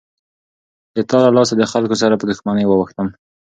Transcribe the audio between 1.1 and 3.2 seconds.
له لاسه دخلکو سره په دښمنۍ واوښتم.